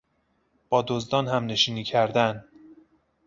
[0.69, 2.43] با دزدان همنشینی کردن